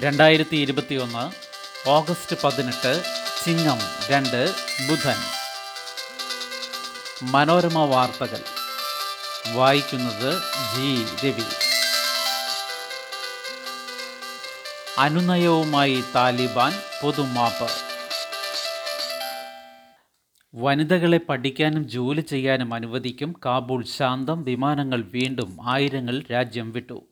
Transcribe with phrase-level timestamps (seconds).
[0.00, 1.30] രണ്ടായിരത്തി ഇരുപത്തിയൊന്ന്
[1.88, 3.02] ഓഗസ്റ്റ് പതിനെട്ട്
[3.44, 3.78] ചിങ്ങം
[4.10, 4.50] രണ്ട്
[4.90, 5.16] ബുധൻ.
[7.22, 8.40] മനോരമ വാർത്തകൾ.
[9.52, 10.34] വായിക്കുന്നത്
[10.76, 11.04] ജി.
[11.26, 11.42] രവി.
[14.98, 16.72] അനുനയവുമായി താലിബാൻ
[17.02, 17.70] പൊതുമാപ്പ്.
[20.54, 27.06] വനിതകളെ പഠിക്കാനും ജോലി ചെയ്യാനും അനുവദിക്കും കാബൂൾ ശാന്തം വിമാനങ്ങൾ വീണ്ടും ആയിരങ്ങൾ രാജ്യം വിട്ടു.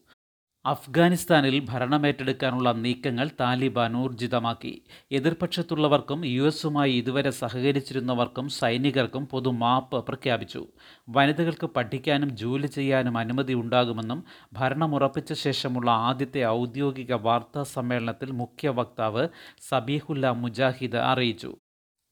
[0.66, 4.82] അഫ്ഗാനിസ്ഥാനിൽ ഭരണമേറ്റെടുക്കാനുള്ള നീക്കങ്ങൾ താലിബാൻ ഊർജിതമാക്കി.
[5.12, 10.66] എതിർപക്ഷത്തുള്ളവർക്കും യു എസുമായി ഇതുവരെ സഹകരിച്ചിരുന്നവർക്കും സൈനികർക്കും പൊതു മാപ്പ് പ്രഖ്യാപിച്ചു.
[11.08, 19.28] വനിതകൾക്ക് പഠിക്കാനും ജോലി ചെയ്യാനും അനുമതി ഉണ്ടാകുമെന്നും ഭരണമുറപ്പിച്ച ശേഷമുള്ള ആദ്യത്തെ ഔദ്യോഗിക വാർത്താ സമ്മേളനത്തിൽ മുഖ്യ വക്താവ്
[19.68, 21.52] സബീഹുല്ല മുജാഹിദ് അറിയിച്ചു.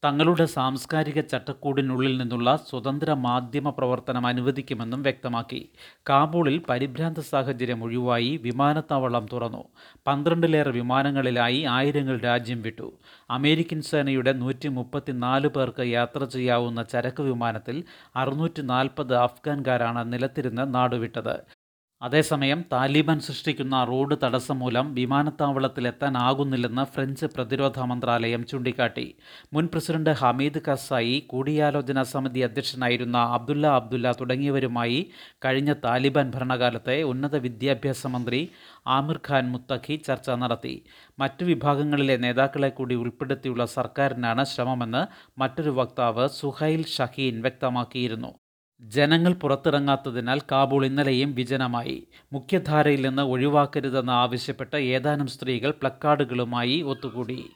[0.05, 5.69] തങ്ങളുടെ സാംസ്കാരിക ചട്ടക്കൂടിനുള്ളിൽ നിന്നുള്ള സ്വതന്ത്ര മാധ്യമ പ്രവർത്തനം അനുവദിക്കുമെന്നും വ്യക്തമാക്കി.
[6.09, 9.63] കാബൂളിൽ പരിഭ്രാന്ത സാഹചര്യം ഒഴിവായി വിമാനത്താവളം തുറന്നു.
[10.07, 12.93] പന്ത്രണ്ടിലേറെ വിമാനങ്ങളിലായി ആയിരങ്ങൾ രാജ്യം വിട്ടു.
[13.29, 17.83] അമേരിക്കൻ സേനയുടെ നൂറ്റി മുപ്പത്തിനാല് പേർക്ക് യാത്ര ചെയ്യാവുന്ന ചരക്ക് വിമാനത്തിൽ
[18.15, 21.62] അറുന്നൂറ്റി നാൽപ്പത് അഫ്ഗാൻകാരാണ് നിലത്തിരുന്ന് നാടുവിട്ടത്.
[22.03, 29.05] അതേസമയം താലിബാൻ സൃഷ്ടിക്കുന്ന റോഡ് തടസ്സം മൂലം വിമാനത്താവളത്തിലെത്താനാകുന്നില്ലെന്ന് ഫ്രഞ്ച് പ്രതിരോധ മന്ത്രാലയം ചൂണ്ടിക്കാട്ടി.
[29.53, 34.99] മുൻ പ്രസിഡന്റ് ഹമീദ് കസായി കൂടിയാലോചനാ സമിതി അധ്യക്ഷനായിരുന്ന അബ്ദുല്ല അബ്ദുല്ല തുടങ്ങിയവരുമായി
[35.45, 38.41] കഴിഞ്ഞ താലിബാൻ ഭരണകാലത്തെ ഉന്നത വിദ്യാഭ്യാസ മന്ത്രി
[38.87, 40.75] ആമിർ ഖാൻ മുത്തഖി ചർച്ച നടത്തി.
[41.19, 45.05] മറ്റു വിഭാഗങ്ങളിലെ നേതാക്കളെ കൂടി ഉൾപ്പെടുത്തിയുള്ള സർക്കാരിനാണ് ശ്രമമെന്ന്
[45.39, 48.42] മറ്റൊരു വക്താവ് സുഹൈൽ ഷഹീൻ വ്യക്തമാക്കിയിരുന്നു.
[48.83, 52.07] ജനങ്ങൾ പുറത്തിറങ്ങാത്തതിനാൽ കാബൂൾ ഇന്നലെയും വിജനമായി.
[52.33, 57.49] മുഖ്യധാരയിൽ നിന്ന് ഒഴിവാക്കരുതെന്ന് ആവശ്യപ്പെട്ട് ഏതാനും സ്ത്രീകൾ പ്ലക്കാർഡുകളുമായി ഒത്തുകൂടി.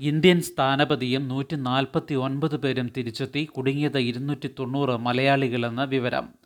[0.00, 3.44] ഇന്ത്യൻ സ്ഥാനപതിയും നൂറ്റി നാൽപ്പത്തി ഒൻപത് പേരും തിരിച്ചെത്തി.
[3.44, 6.43] കുടുങ്ങിയത് ഇരുന്നൂറ്റി തൊണ്ണൂറ് മലയാളികളെന്ന് വിവരം.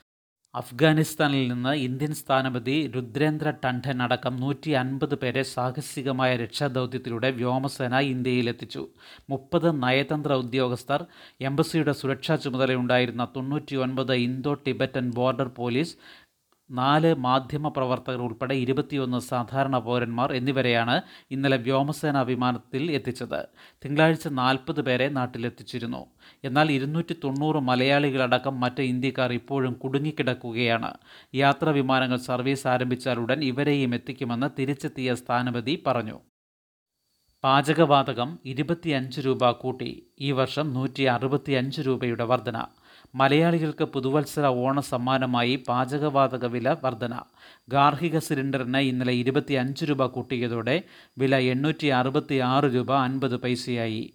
[0.60, 8.82] അഫ്ഗാനിസ്ഥാനിൽ നിന്ന് ഇന്ത്യൻ സ്ഥാനപതി രുദ്രേന്ദ്ര ടണ്ഠൻ അടക്കം നൂറ്റി അൻപത് പേരെ സാഹസികമായ രക്ഷാദൗത്യത്തിലൂടെ വ്യോമസേന ഇന്ത്യയിലെത്തിച്ചു.
[9.30, 11.02] മുപ്പത് നയതന്ത്ര ഉദ്യോഗസ്ഥർ
[11.48, 15.94] എംബസിയുടെ സുരക്ഷാ ചുമതലയുണ്ടായിരുന്ന തൊണ്ണൂറ്റി ഒൻപത് ഇന്തോ ടിബറ്റൻ ബോർഡർ പോലീസ്
[16.70, 23.46] നാല് മാധ്യമ പ്രവർത്തകർ ഉൾപ്പെടെ ഇരുപത്തിയൊന്ന് സാധാരണ പൗരന്മാർ എന്നിവരെയാണ് ഇന്നലെ വ്യോമസേനാ വിമാനത്തിൽ എത്തിച്ചത്.
[23.84, 26.06] തിങ്കളാഴ്ച നാൽപ്പത് പേരെ നാട്ടിലെത്തിച്ചിരുന്നു.
[26.44, 30.94] എന്നാൽ ഇരുന്നൂറ്റി തൊണ്ണൂറ് മലയാളികളടക്കം മറ്റ് ഇന്ത്യക്കാർ ഇപ്പോഴും കുടുങ്ങിക്കിടക്കുകയാണ്.
[31.34, 36.20] യാത്രാ വിമാനങ്ങൾ സർവീസ് ആരംഭിച്ചാലുടൻ ഇവരെയും എത്തിക്കുമെന്ന് തിരിച്ചെത്തിയ സ്ഥാനപതി പറഞ്ഞു.
[37.44, 40.06] പാചകവാതകം ഇരുപത്തിയഞ്ച് രൂപ കൂട്ടി.
[40.20, 42.64] ഈ വർഷം നൂറ്റി അറുപത്തിയഞ്ച് രൂപയുടെ വർധന.
[43.14, 47.22] മലയാളികൾക്ക് പുതുവത്സര ഓണ സമ്മാനമായി പാചകവാതക വില വർധന.
[47.68, 50.82] ഗാർഹിക സിലിണ്ടറിന് ഇന്നലെ ഇരുപത്തി അഞ്ച് രൂപ കൂട്ടിയതോടെ
[51.18, 54.12] വില എണ്ണൂറ്റി അറുപത്തി ആറ് രൂപ അൻപത് പൈസയായി.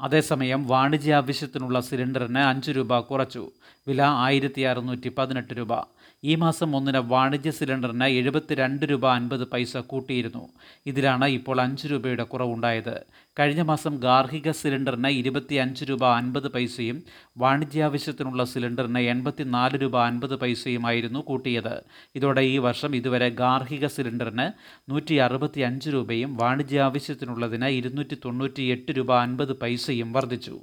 [0.00, 3.50] അതേസമയം വാണിജ്യ ആവശ്യത്തിനുള്ള സിലിണ്ടറിന് അഞ്ച് രൂപ കുറച്ചു.
[3.88, 5.95] വില ആയിരത്തി അറുന്നൂറ്റി പതിനെട്ട് രൂപ.
[6.24, 10.48] ഈ മാസം ഒന്നിന് വാണിജ്യ സിലിണ്ടറിന് എഴുപത്തിരണ്ട് രൂപ അൻപത് പൈസ കൂട്ടിയിരുന്നു.
[10.86, 13.00] ഇതിലാണ് ഇപ്പോൾ അഞ്ച് രൂപയുടെ കുറവുണ്ടായത്.
[13.38, 17.02] കഴിഞ്ഞ മാസം ഗാർഹിക സിലിണ്ടറിന് ഇരുപത്തിയഞ്ച് രൂപ അൻപത് പൈസയും
[17.38, 21.82] വാണിജ്യാവശ്യത്തിനുള്ള സിലിണ്ടറിന് എൺപത്തിനാല് രൂപ അൻപത് പൈസയുമായിരുന്നു കൂട്ടിയത്.
[22.14, 24.52] ഇതോടെ ഈ വർഷം ഇതുവരെ ഗാർഹിക സിലിണ്ടറിന്
[24.90, 30.60] നൂറ്റി അറുപത്തി അഞ്ച് രൂപയും വാണിജ്യാവശ്യത്തിനുള്ളതിന് ഇരുന്നൂറ്റി തൊണ്ണൂറ്റി എട്ട് രൂപ അൻപത് പൈസയും വർദ്ധിച്ചു.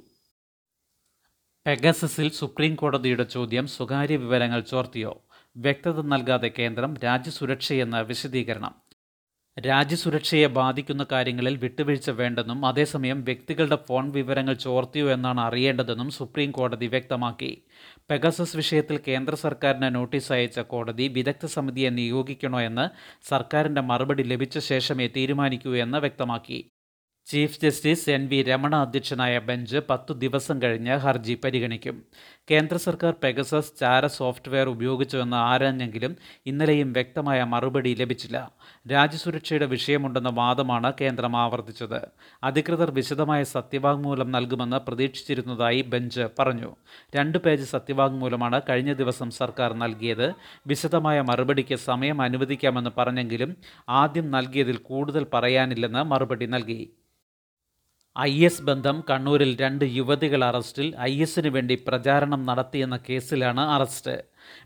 [1.66, 5.20] പെഗസസിൽ സുപ്രീം കോടതിയുടെ ചോദ്യം സ്വകാര്യ വിവരങ്ങൾ ചോർത്തിയോ?
[5.56, 8.74] വ്യക്തത നൽകാതെ കേന്ദ്രം രാജ്യസുരക്ഷയെന്ന വിശദീകരണം.
[9.66, 17.64] രാജ്യസുരക്ഷയെ ബാധിക്കുന്ന കാര്യങ്ങളിൽ വിട്ടുവീഴ്ച വേണ്ടെന്നും അതേസമയം വ്യക്തികളുടെ ഫോൺ വിവരങ്ങൾ ചോർത്തിയോ എന്നാണ് അറിയേണ്ടതെന്നും സുപ്രീം കോടതി വ്യക്തമാക്കി.
[18.10, 22.88] പെഗസസ് വിഷയത്തിൽ കേന്ദ്ര സർക്കാരിന് നോട്ടീസ് അയച്ച കോടതി വിദഗ്ധ സമിതിയെ നിയോഗിക്കണോ എന്ന്
[23.28, 26.70] സർക്കാരിന്റെ മറുപടി ലഭിച്ച ശേഷമേ തീരുമാനിക്കൂ എന്ന് വ്യക്തമാക്കി.
[27.26, 32.02] Chief justice N V Ramana അധ്യക്ഷനായ ബെഞ്ച് പത്തു ദിവസം കഴിഞ്ഞ് ഹർജി പരിഗണിക്കും.
[32.50, 38.50] കേന്ദ്ര സർക്കാർ പെഗസസ് ചാര സോഫ്റ്റ്വെയർ ഉപയോഗിച്ചുവെന്ന് ആരാഞ്ഞെങ്കിലും ഇന്നലെയും വ്യക്തമായ മറുപടി ലഭിച്ചില്ല.
[38.90, 42.00] രാജ്യസുരക്ഷയുടെ വിഷയമുണ്ടെന്ന വാദമാണ് കേന്ദ്രം ആവർത്തിച്ചത്.
[42.44, 46.76] അധികൃതർ വിശദമായ സത്യവാങ്മൂലം നൽകുമെന്ന് പ്രതീക്ഷിച്ചിരുന്നതായി ബെഞ്ച് പറഞ്ഞു.
[47.16, 50.34] രണ്ട് പേജ് സത്യവാങ്മൂലമാണ് കഴിഞ്ഞ ദിവസം സർക്കാർ നൽകിയത്.
[50.66, 53.56] വിശദമായ മറുപടിക്ക് സമയം അനുവദിക്കാമെന്ന് പറഞ്ഞെങ്കിലും
[53.88, 56.82] ആദ്യം നൽകിയതിൽ കൂടുതൽ പറയാനില്ലെന്ന് മറുപടി നൽകി.
[58.22, 64.14] ഐ എസ് ബന്ധം കണ്ണൂരിൽ രണ്ട് യുവതികൾ അറസ്റ്റിൽ ഐ എസിനു വേണ്ടി പ്രചാരണം നടത്തിയെന്ന കേസിലാണ് അറസ്റ്റ്.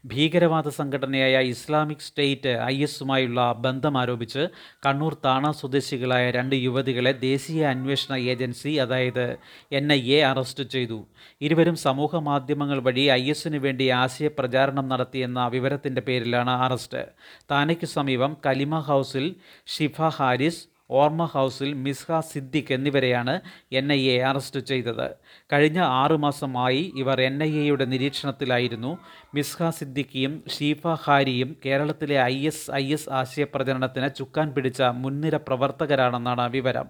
[0.07, 4.43] ഭീകരവാദ സംഘടനയായ ഇസ്ലാമിക് സ്റ്റേറ്റ് ഐ എസുമായുള്ള ബന്ധം ആരോപിച്ച്
[4.87, 9.25] കണ്ണൂർ താണ സ്വദേശികളായ രണ്ട് യുവതികളെ ദേശീയ അന്വേഷണ ഏജൻസി അതായത്
[9.73, 11.01] എൻ ഐ എ അറസ്റ്റ് ചെയ്തു.
[11.41, 17.05] ഇരുവരും സമൂഹ മാധ്യമങ്ങൾ വഴി ഐ എസിനു വേണ്ടി ആശയപ്രചാരണം നടത്തിയെന്ന വിവരത്തിന്റെ പേരിലാണ് അറസ്റ്റ്.
[17.51, 19.29] താനയ്ക്കു സമീപം കലിമ ഹൗസിൽ
[19.77, 23.41] ഷിഫ ഹാരിസ് ഓർമ്മ ഹൗസിൽ മിസ്ഹ സിദ്ദിഖ് എന്നിവരെയാണ്
[23.73, 25.11] എൻ ഐ എ അറസ്റ്റ് ചെയ്തത്.
[25.53, 28.99] കഴിഞ്ഞ ആറുമാസമായി ഇവർ എൻ ഐ എയുടെ നിരീക്ഷണത്തിലായിരുന്നു.
[29.35, 36.89] മിസ്ഹ സിദ്ദിഖിയും ഷീഫ ഹാരിയും കേരളത്തിലെ ഐ എസ് ഐ എസ് ആശയപ്രചരണത്തിന് ചുക്കാൻ പിടിച്ച മുൻനിര പ്രവർത്തകരാണെന്നാണ് വിവരം.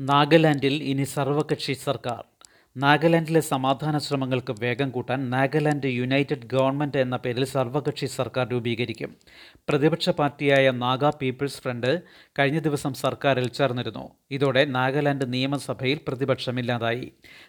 [0.00, 2.33] നാഗാലാൻഡിൽ ഇനി സർവകക്ഷി സർക്കാർ.
[2.82, 9.10] നാഗാലാൻഡിലെ സമാധാന ശ്രമങ്ങൾക്ക് വേഗം കൂട്ടാൻ നാഗാലാൻഡ് യുണൈറ്റഡ് ഗവൺമെന്റ് എന്ന പേരിൽ സർവകക്ഷി സർക്കാർ രൂപീകരിക്കും.
[9.68, 11.90] പ്രതിപക്ഷ പാർട്ടിയായ നാഗ പീപ്പിൾസ് ഫ്രണ്ട്
[12.38, 14.02] കഴിഞ്ഞ ദിവസം സർക്കാരിൽ ചേർന്നിരുന്നു.
[14.30, 17.06] ഇതോടെ നാഗാലാൻഡ് നിയമസഭയിൽ പ്രതിപക്ഷമില്ലാതായി.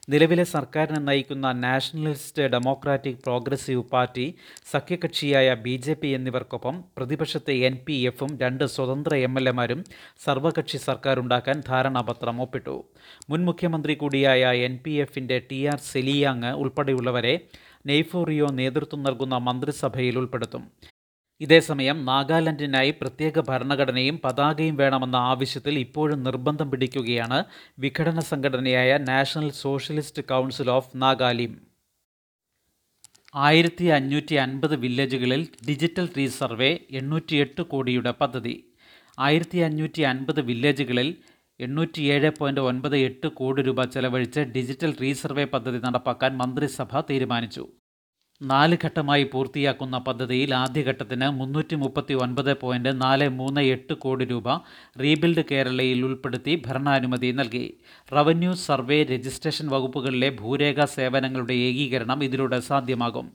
[0.10, 4.28] നിലവിലെ സർക്കാരിനെ നയിക്കുന്ന നാഷണലിസ്റ്റ് ഡെമോക്രാറ്റിക് പ്രോഗ്രസീവ് പാർട്ടി
[4.74, 9.84] സഖ്യകക്ഷിയായ ബി ജെ പി എന്നിവർക്കൊപ്പം പ്രതിപക്ഷത്തെ എൻ പി എഫും രണ്ട് സ്വതന്ത്ര എം എൽ എമാരും
[10.28, 12.78] സർവകക്ഷി സർക്കാരുണ്ടാക്കാൻ ധാരണാപത്രം ഒപ്പിട്ടു.
[13.32, 17.34] മുൻ മുഖ്യമന്ത്രി കൂടിയായ എൻ പി എഫിന്റെ ടി ആർ സെലിയാങ് ഉൾപ്പെടെയുള്ളവരെ
[17.86, 20.64] നെയ്ഫോറിയോ നേതൃത്വം നൽകുന്ന മന്ത്രിസഭയിൽ ഉൾപ്പെടുത്തും.
[21.42, 27.40] ഇതേസമയം നാഗാലാൻഡിനായി പ്രത്യേക ഭരണഘടനയും പതാകയും വേണമെന്ന ആവശ്യത്തിൽ ഇപ്പോഴും നിർബന്ധം പിടിക്കുകയാണ്
[27.80, 31.54] വിഘടന സംഘടനയായ national socialist council of Nagalim.
[33.36, 38.56] ആയിരത്തി അഞ്ഞൂറ്റി അൻപത് വില്ലേജുകളിൽ ഡിജിറ്റൽ റീസർവേ എണ്ണൂറ്റിയെട്ട് കോടിയുടെ പദ്ധതി.
[39.20, 41.10] ആയിരത്തി അഞ്ഞൂറ്റി അൻപത് വില്ലേജുകളിൽ
[41.60, 47.68] എണ്ണൂറ്റിയേഴ് പോയിന്റ് ഒൻപത് എട്ട് കോടി രൂപ ചെലവഴിച്ച് ഡിജിറ്റൽ റീസർവേ പദ്ധതി നടപ്പാക്കാൻ മന്ത്രിസഭ തീരുമാനിച്ചു.
[48.42, 54.48] നാല് ഘട്ടമായി പൂർത്തിയാക്കുന്ന പദ്ധതിയിൽ ആദ്യഘട്ടത്തിന് മുന്നൂറ്റി മുപ്പത്തി ഒൻപത് പോയിന്റ് നാല് മൂന്ന് എട്ട് കോടി രൂപ
[55.02, 57.80] റീബിൽഡ് കേരളയിൽ ഉൾപ്പെടുത്തി ഭരണാനുമതി നൽകി.
[58.16, 63.34] റവന്യൂ സർവേ രജിസ്ട്രേഷൻ വകുപ്പുകളിലെ ഭൂരേഖ സേവനങ്ങളുടെ ഏകീകരണം ഇതിലൂടെ സാധ്യമാകും.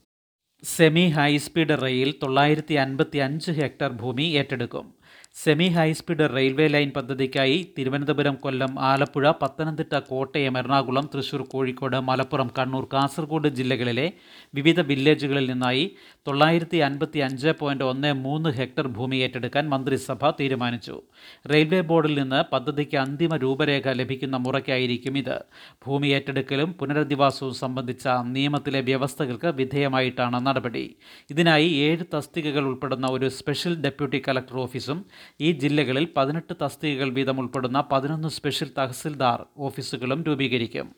[0.64, 4.99] സെമി ഹൈസ്പീഡ് റെയിൽ തൊള്ളായിരത്തി അൻപത്തി അഞ്ച് ഹെക്ടർ ഭൂമി ഏറ്റെടുക്കും.
[5.36, 12.84] സെമി ഹൈസ്പീഡ് റെയിൽവേ ലൈൻ പദ്ധതിക്കായി തിരുവനന്തപുരം കൊല്ലം ആലപ്പുഴ പത്തനംതിട്ട കോട്ടയം എറണാകുളം തൃശൂർ കോഴിക്കോട് മലപ്പുറം കണ്ണൂർ
[12.94, 14.04] കാസർഗോഡ് ജില്ലകളിലെ
[14.54, 15.84] വിവിധ വില്ലേജുകളിൽ നിന്നായി
[16.26, 20.96] തൊള്ളായിരത്തി അൻപത്തി അഞ്ച് പോയിന്റ് ഒന്ന് മൂന്ന് ഹെക്ടർ ഭൂമി ഏറ്റെടുക്കാൻ മന്ത്രിസഭ തീരുമാനിച്ചു.
[21.52, 25.36] റെയിൽവേ ബോർഡിൽ നിന്ന് പദ്ധതിക്ക് അന്തിമ രൂപരേഖ ലഭിക്കുന്ന മുറയ്ക്കായിരിക്കും ഇത്.
[25.86, 28.06] ഭൂമി ഏറ്റെടുക്കലും പുനരധിവാസവും സംബന്ധിച്ച
[28.36, 30.84] നിയമത്തിലെ വ്യവസ്ഥകൾക്ക് വിധേയമായിട്ടാണ് നടപടി.
[31.34, 35.00] ഇതിനായി ഏഴ് തസ്തികകൾ ഉൾപ്പെടുന്ന ഒരു സ്പെഷ്യൽ ഡെപ്യൂട്ടി കലക്ടർ ഓഫീസും
[35.40, 40.94] ഈ ജില്ലകളിൽ പതിനെട്ട് തസ്തികകൾ വീതം ഉൾപ്പെടുന്ന പതിനൊന്ന് സ്പെഷ്യൽ തഹസിൽദാർ ഓഫീസുകളും രൂപീകരിക്കും.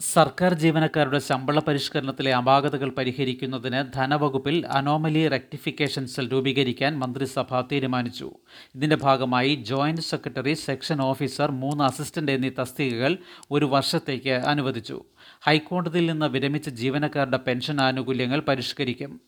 [0.00, 8.32] സർക്കാർ ജീവനക്കാരുടെ ശമ്പള പരിഷ്കരണത്തിലെ അപാകതകൾ പരിഹരിക്കുന്നതിന് ധനവകുപ്പിൽ അനോമലി റെക്ടിഫിക്കേഷൻ സെൽ രൂപീകരിക്കാൻ മന്ത്രിസഭ തീരുമാനിച്ചു.
[8.74, 13.18] ഇതിന്റെ ഭാഗമായി ജോയിന്റ് സെക്രട്ടറി സെക്ഷൻ ഓഫീസർ മൂന്ന് അസിസ്റ്റന്റ് എന്നീ തസ്തികകൾ
[13.50, 15.02] ഒരു വർഷത്തേക്ക് അനുവദിച്ചു.
[15.42, 19.20] ഹൈക്കോടതിയിൽ നിന്ന് വിരമിച്ച ജീവനക്കാരുടെ പെൻഷൻ ആനുകൂല്യങ്ങൾ പരിഷ്കരിക്കും.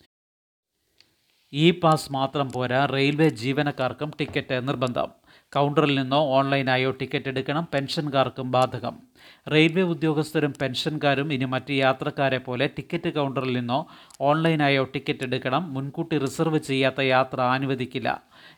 [1.52, 2.86] ഇ പാസ് മാത്രം പോരാ.
[2.86, 5.08] റെയിൽവേ ജീവനക്കാർക്കും ടിക്കറ്റ് നിർബന്ധം.
[5.54, 7.68] കൗണ്ടറിൽ നിന്നോ ഓൺലൈനായോ ടിക്കറ്റ് എടുക്കണം.
[7.74, 9.07] പെൻഷൻകാർക്കും ബാധകം.
[9.52, 13.80] റെയിൽവേ ഉദ്യോഗസ്ഥരും പെൻഷൻകാരും ഇനി മറ്റ് യാത്രക്കാരെ പോലെ ടിക്കറ്റ് കൗണ്ടറിൽ നിന്നോ
[14.20, 15.74] ഓൺലൈനായോ ടിക്കറ്റ് എടുക്കണം.
[15.74, 18.08] മുൻകൂട്ടി റിസർവ് ചെയ്യാത്ത യാത്ര അനുവദിക്കില്ല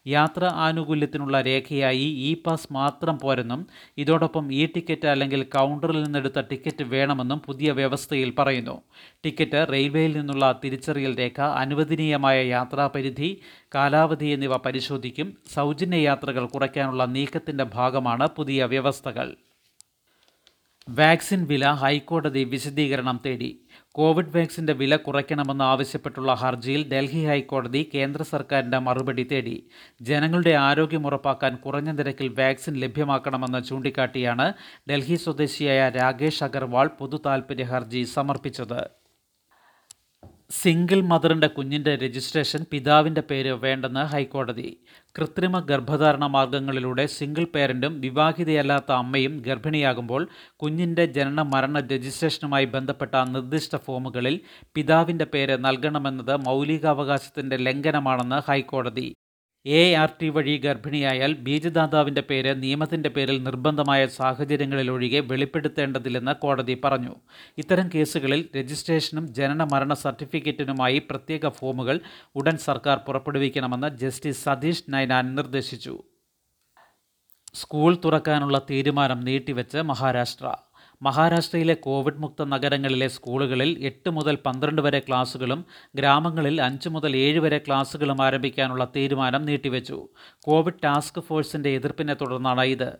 [0.07, 3.67] യാത്ര ആനുകൂല്യത്തിനുള്ള രേഖയായി ഇ പാസ് മാത്രം പോരെന്നും
[3.99, 8.77] ഇതോടൊപ്പം ഇ ടിക്കറ്റ് അല്ലെങ്കിൽ കൗണ്ടറിൽ നിന്നെടുത്ത ടിക്കറ്റ് വേണമെന്നും പുതിയ വ്യവസ്ഥയിൽ പറയുന്നു.
[9.25, 13.31] ടിക്കറ്റ് റെയിൽവേയിൽ നിന്നുള്ള തിരിച്ചറിയൽ രേഖ അനുവദനീയമായ യാത്രാപരിധി
[13.75, 15.37] കാലാവധി എന്നിവ പരിശോധിക്കും.
[15.55, 19.31] സൗജന്യ യാത്രകൾ കുറയ്ക്കാനുള്ള നീക്കത്തിന്റെ ഭാഗമാണ് പുതിയ വ്യവസ്ഥകൾ.
[20.99, 23.65] വാക്സിൻ വില ഹൈക്കോടതി വിശദീകരണം തേടി.
[23.93, 29.69] കോവിഡ് വാക്സിന്റെ വില കുറയ്ക്കണമെന്ന് ആവശ്യപ്പെട്ടുള്ള ഹർജിയിൽ ഡൽഹി ഹൈക്കോടതി കേന്ദ്ര സർക്കാരിന്റെ മറുപടി തേടി.
[30.03, 34.53] ജനങ്ങളുടെ ആരോഗ്യം ഉറപ്പാക്കാൻ കുറഞ്ഞ നിരക്കിൽ വാക്സിൻ ലഭ്യമാക്കണമെന്ന് ചൂണ്ടിക്കാട്ടിയാണ്
[34.91, 37.23] ഡൽഹി സ്വദേശിയായ രാകേഷ് അഗർവാൾ പൊതു
[37.63, 39.00] ഹർജി സമർപ്പിച്ചത്.
[40.51, 44.77] സിംഗിൾ മദറിന്റെ കുഞ്ഞിന്റെ രജിസ്ട്രേഷൻ പിതാവിന്റെ പേര് വേണ്ടെന്ന് ഹൈക്കോടതി.
[45.19, 54.41] കൃത്രിമ ഗർഭധാരണ മാർഗങ്ങളിലൂടെ സിംഗിൾ പേരന്റും വിവാഹിതയല്ലാത്ത അമ്മയും ഗർഭിണിയാകുമ്പോൾ കുഞ്ഞിന്റെ ജനന മരണ രജിസ്ട്രേഷനുമായി ബന്ധപ്പെട്ട നിർദ്ദിഷ്ട ഫോമുകളിൽ
[54.75, 59.09] പിതാവിന്റെ പേര് നൽകണമെന്നത് മൗലികാവകാശത്തിന്റെ ലംഘനമാണെന്ന് ഹൈക്കോടതി.
[59.67, 67.17] എ ആർ ടി വഴി ഗർഭിണിയായാൽ ബീജദാതാവിന്റെ പേര് നിയമത്തിന്റെ പേരിൽ നിർബന്ധമായ സാഹചര്യങ്ങളിലൊഴികെ വെളിപ്പെടുത്തേണ്ടതില്ലെന്ന് കോടതി പറഞ്ഞു.
[67.59, 72.01] ഇത്തരം കേസുകളിൽ രജിസ്ട്രേഷനും ജനന മരണ സർട്ടിഫിക്കറ്റിനുമായി പ്രത്യേക ഫോമുകൾ
[72.35, 76.03] ഉടൻ സർക്കാർ പുറപ്പെടുവിക്കണമെന്ന് ജസ്റ്റിസ് സതീഷ് നൈനാൻ നിർദ്ദേശിച്ചു.
[77.55, 80.55] സ്കൂൾ തുറക്കാനുള്ള തീരുമാനം നീട്ടിവെച്ച് മഹാരാഷ്ട്ര.
[81.03, 85.65] മഹാരാഷ്ട്രയിലെ കോവിഡ് മുക്ത നഗരങ്ങളിലെ സ്കൂളുകളിൽ എട്ട് മുതൽ പന്ത്രണ്ട് വരെ ക്ലാസുകളും
[85.95, 90.09] ഗ്രാമങ്ങളിൽ അഞ്ച് മുതൽ ഏഴ് വരെ ക്ലാസുകളും ആരംഭിക്കാനുള്ള തീരുമാനം നീട്ടിവെച്ചു.
[90.43, 92.99] കോവിഡ് ടാസ്ക് ഫോഴ്സിന്റെ എതിർപ്പിനെ തുടർന്നാണ് ഇത്.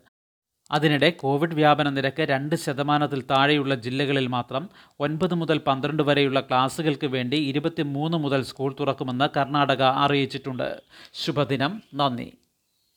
[0.71, 7.37] അതിനിടെ കോവിഡ് വ്യാപന നിരക്ക് രണ്ട് ശതമാനത്തിൽ താഴെയുള്ള ജില്ലകളിൽ മാത്രം ഒൻപത് മുതൽ പന്ത്രണ്ട് വരെയുള്ള ക്ലാസുകൾക്ക് വേണ്ടി
[7.37, 10.81] ഇരുപത്തിമൂന്ന് മുതൽ സ്കൂൾ തുറക്കുമെന്ന് കർണാടക അറിയിച്ചിട്ടുണ്ട്.
[11.13, 11.83] ശുഭദിനം.
[11.93, 12.33] നന്ദി.